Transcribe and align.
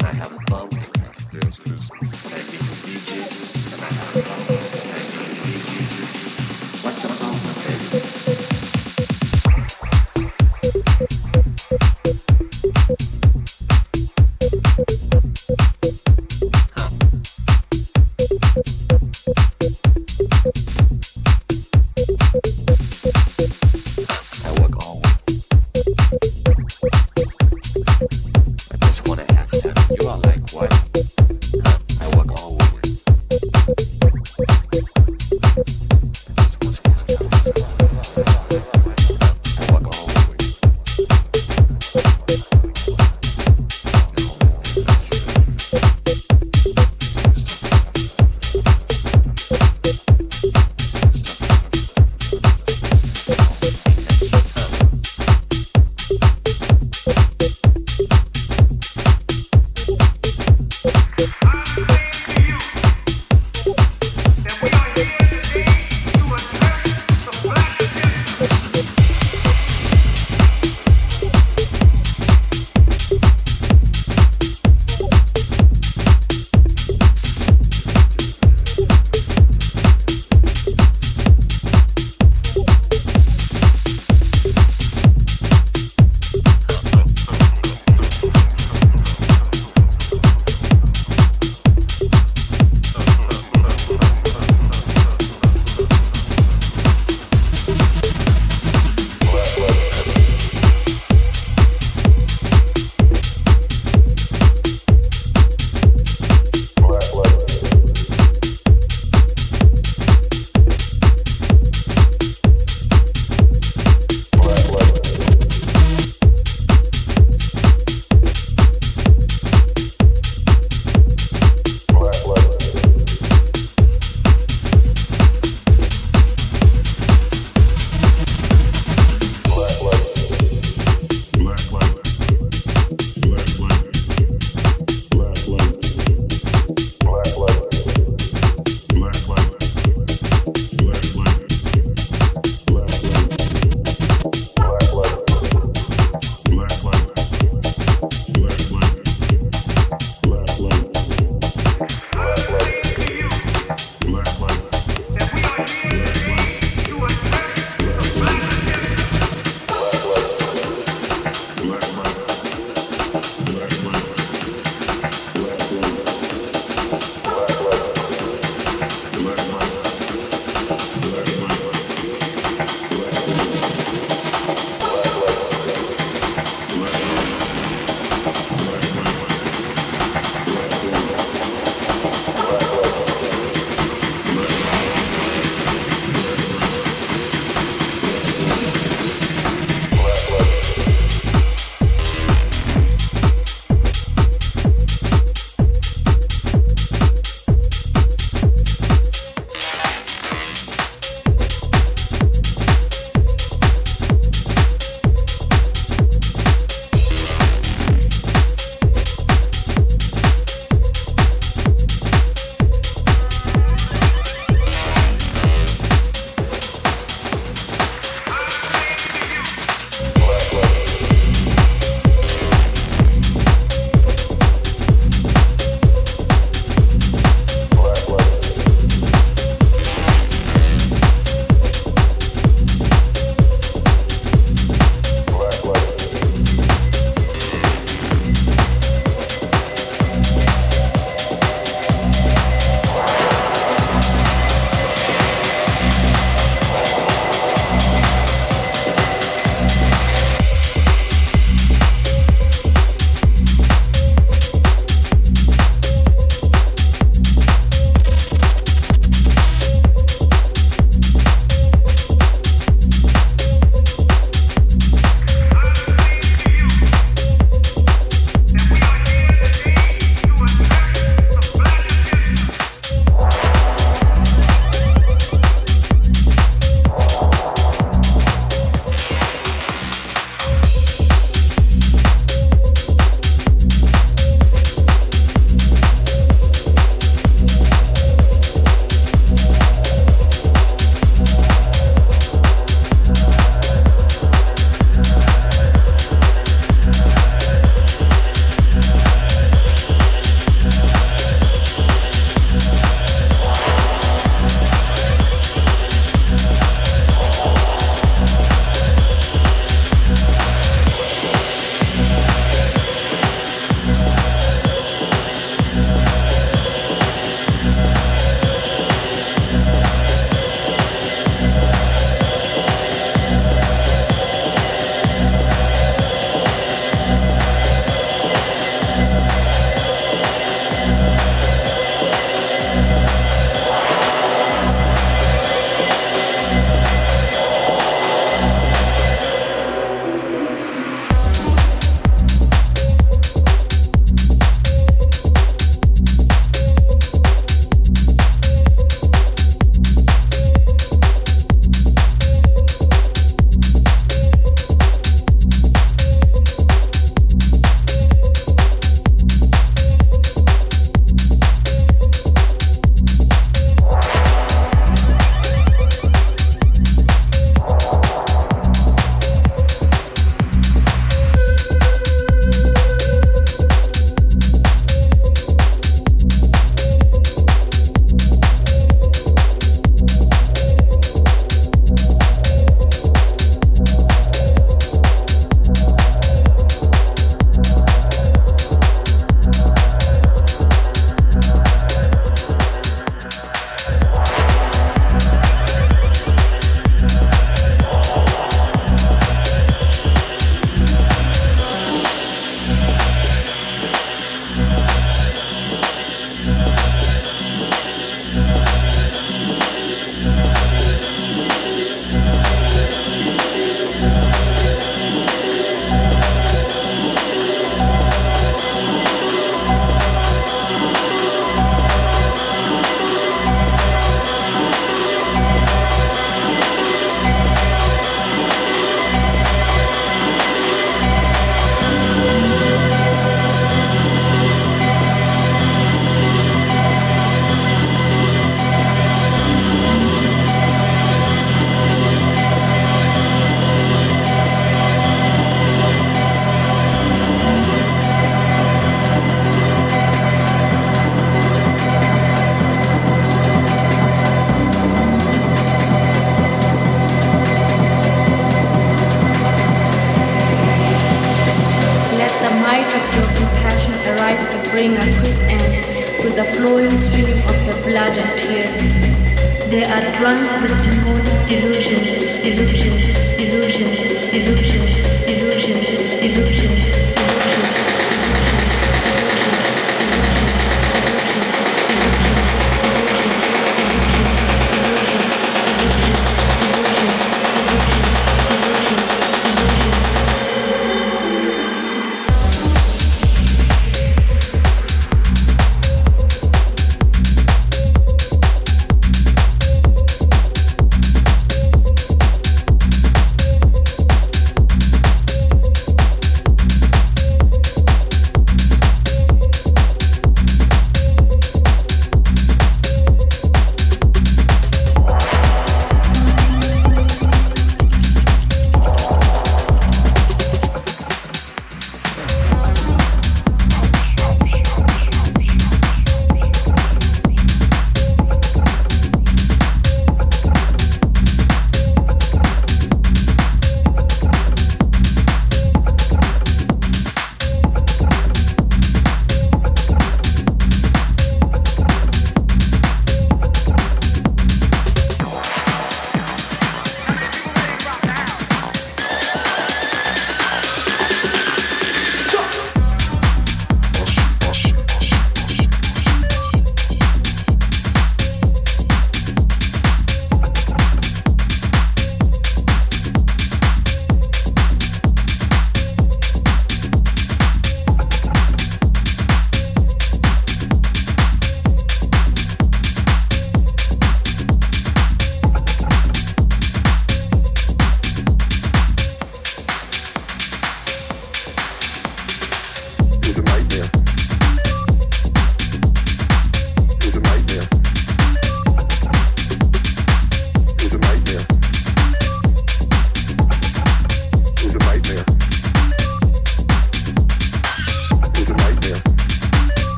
You 0.00 0.06
have 0.06 0.32
a 0.32 0.54
what? 0.54 0.89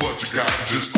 what 0.00 0.22
you 0.22 0.38
got. 0.38 0.48
Just 0.68 0.97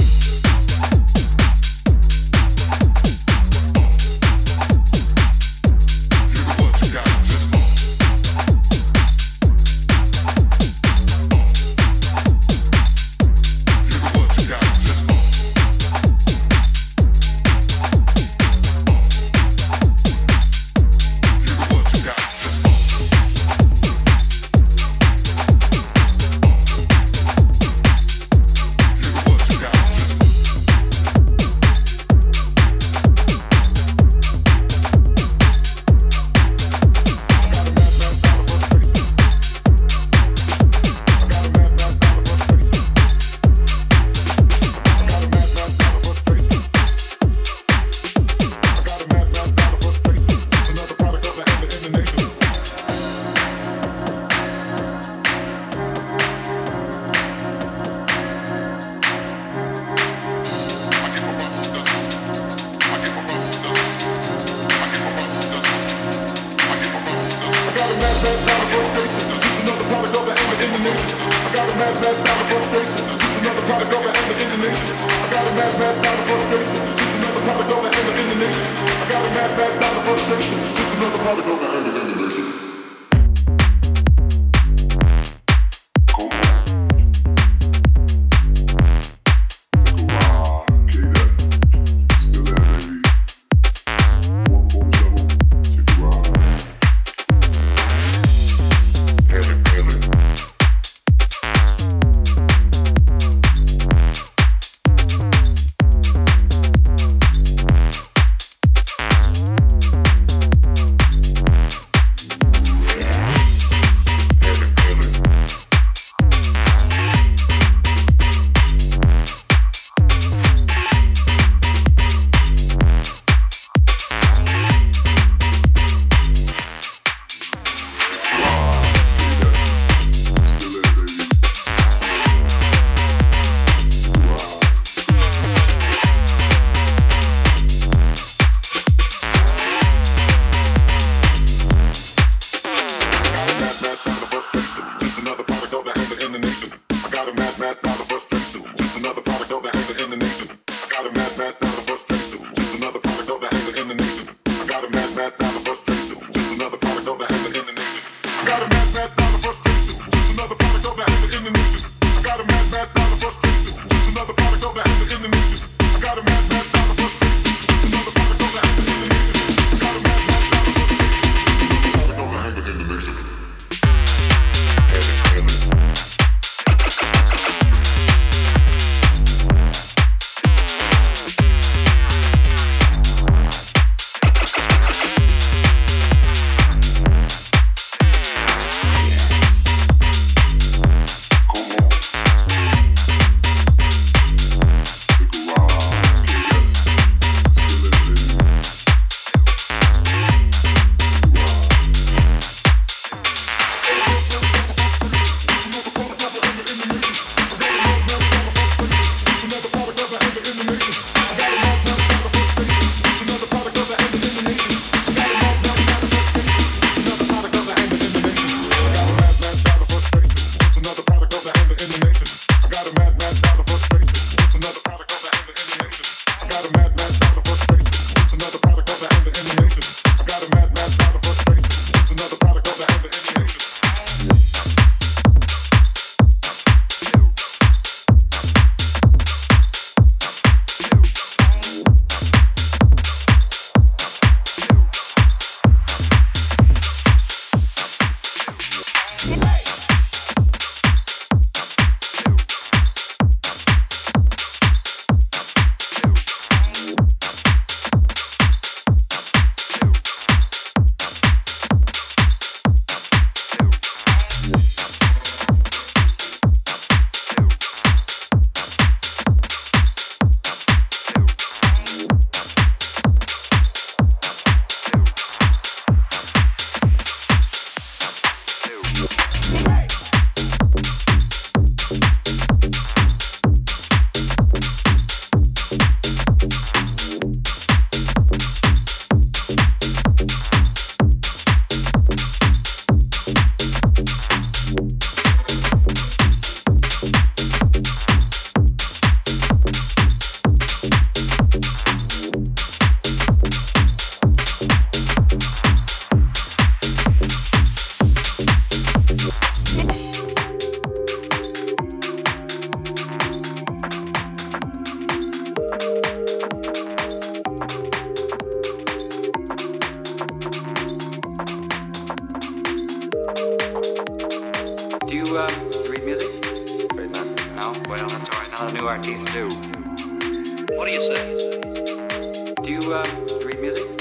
Do 332.71 332.77
you 332.77 332.93
uh, 332.95 333.03
read 333.45 333.59
music? 333.59 333.99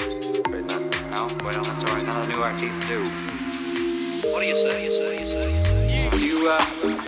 No? 0.48 1.28
Well, 1.44 1.60
that's 1.60 1.84
alright. 1.86 2.06
None 2.06 2.22
of 2.22 2.28
the 2.28 2.34
new 2.34 2.44
artists 2.44 2.88
do. 2.88 3.00
What 4.30 4.42
do 4.42 4.46
you 4.46 4.54
say? 4.54 4.86
You 4.86 4.94
say? 4.94 5.22
You 5.22 5.26
say? 5.26 6.10
Do 6.12 6.24
you 6.24 6.50
uh? 6.52 6.99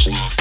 Ashley. 0.00 0.39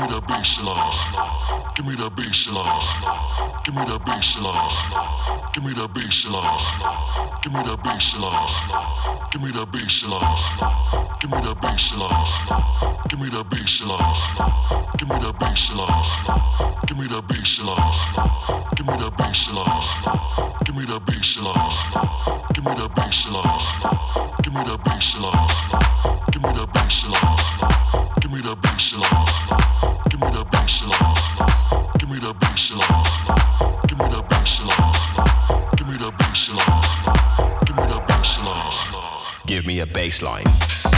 Give 0.00 0.08
me 0.08 0.14
that 0.14 0.26
bassline. 0.28 1.76
Give 1.76 1.86
me 1.86 1.94
that 1.96 2.12
bassline. 2.16 2.29
Give 3.70 3.78
me 3.78 3.84
that 3.84 4.04
bassline. 4.04 5.52
Give 5.52 5.62
me 5.62 5.72
that 5.74 5.94
bassline. 5.94 7.40
Give 7.40 7.52
me 7.52 7.62
that 7.62 7.78
bassline. 7.84 9.30
Give 9.30 9.42
me 9.42 9.50
that 9.52 9.70
bassline. 9.70 11.20
Give 11.20 11.30
me 11.30 11.38
that 11.38 11.60
bassline. 11.62 13.06
Give 13.08 13.20
me 13.20 13.28
that 13.28 13.46
bassline. 13.46 14.98
Give 14.98 15.08
me 15.08 15.14
that 15.18 15.38
bassline. 15.38 16.02
Give 16.88 16.98
me 16.98 17.06
that 17.06 17.28
bassline. 17.28 18.66
Give 18.74 18.86
me 18.88 18.96
that 18.96 19.14
bassline. 19.14 20.34
Give 20.66 20.74
me 20.74 20.84
that 20.86 21.06
bassline. 21.06 22.34
Give 22.56 22.64
me 22.64 22.74
that 22.74 22.90
bassline. 22.96 23.54
Give 24.42 24.52
me 24.52 24.64
that 24.64 24.82
bassline. 24.82 25.46
Give 26.32 26.42
me 26.42 26.50
that 26.50 26.72
bassline. 26.74 27.38
Give 28.20 28.32
me 28.32 28.40
that 28.40 28.58
bassline. 28.58 30.10
Give 30.10 30.20
me 30.20 30.30
that 30.30 30.50
bassline. 30.50 31.89
Give 32.10 32.22
me 32.22 32.28
a 32.28 32.34
big. 32.34 32.50
Give 33.86 33.98
me. 33.98 34.08
Give 35.76 35.86
me. 35.86 35.96
Give 37.66 37.76
me. 37.76 37.84
Give 39.46 39.66
me 39.66 39.78
a 39.80 39.86
bassline. 39.86 40.89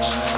Bye. 0.00 0.29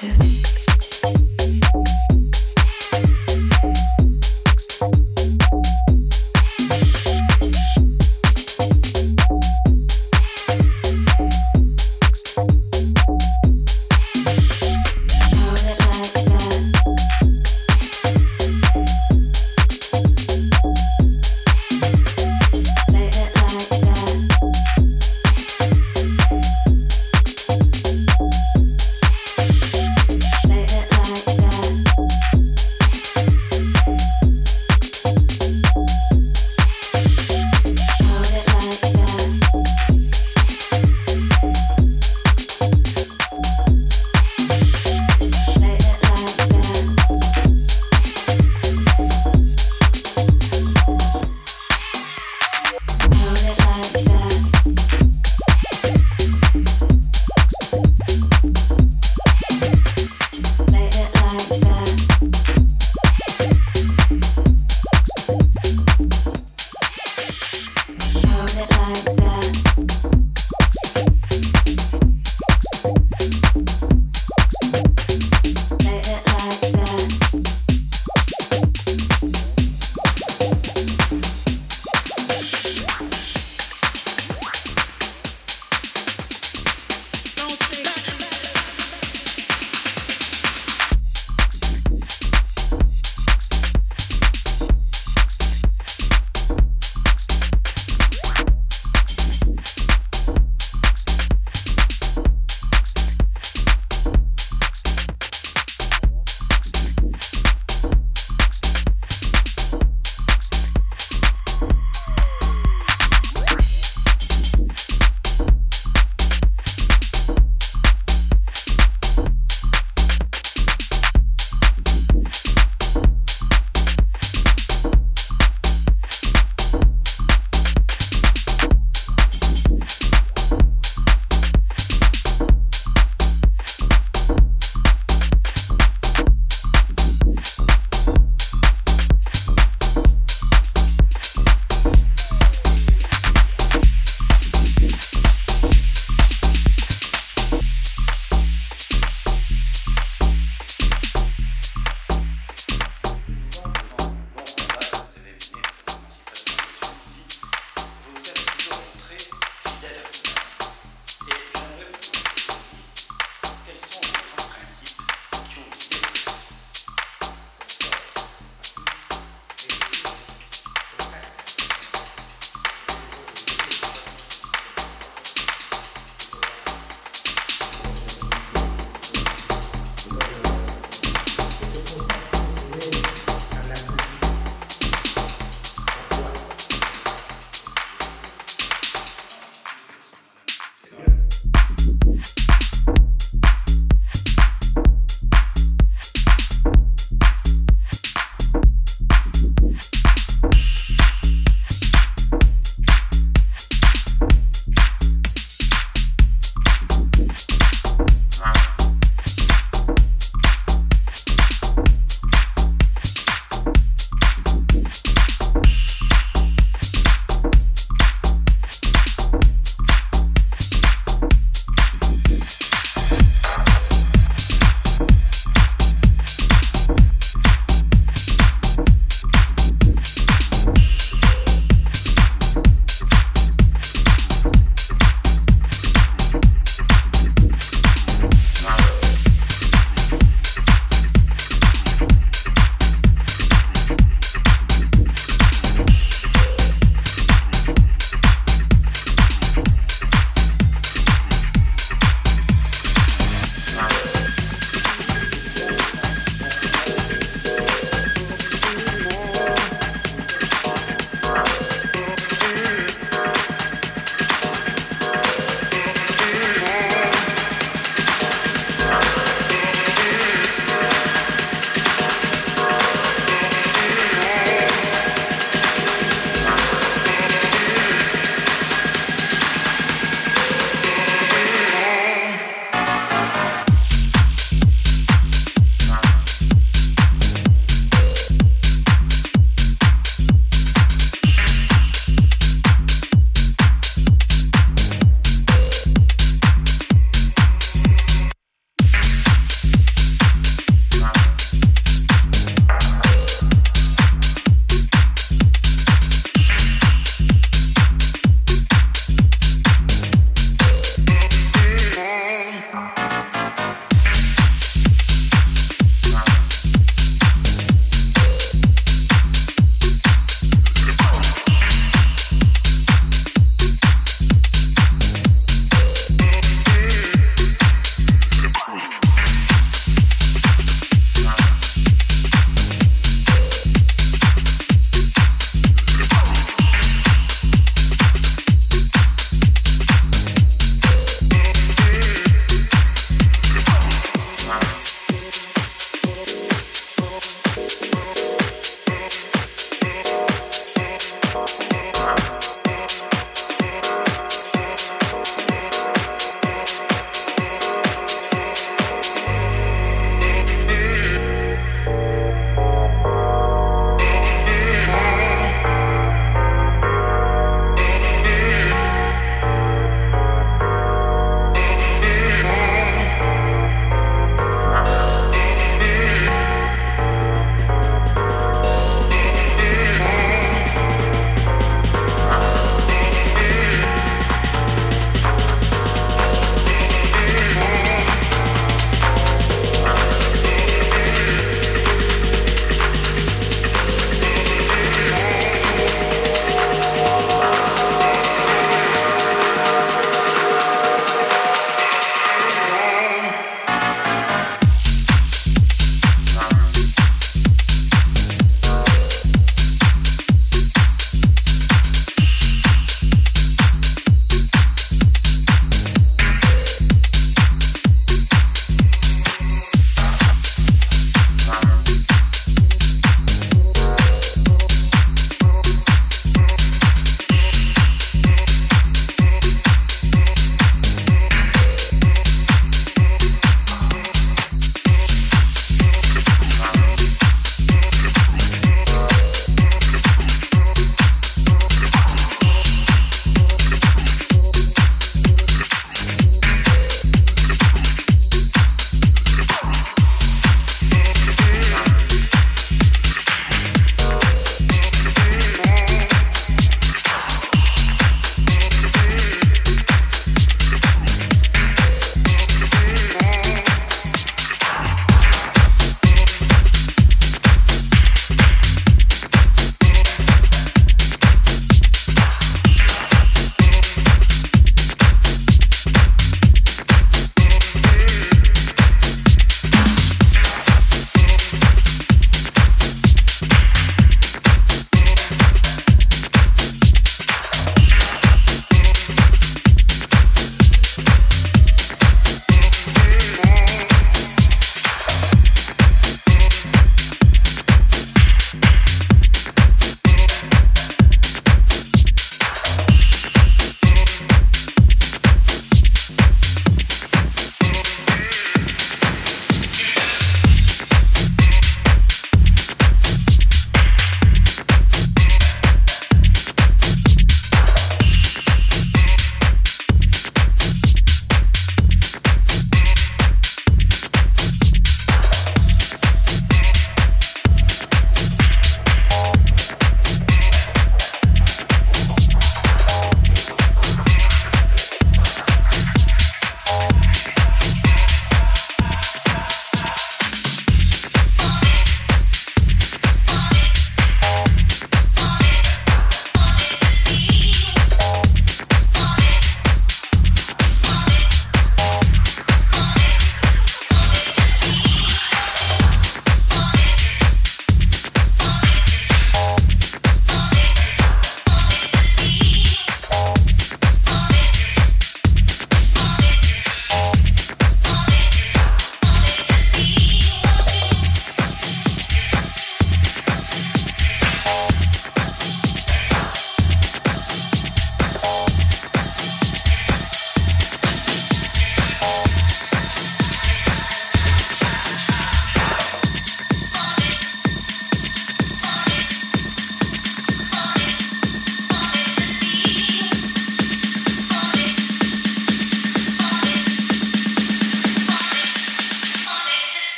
positive. 0.00 0.47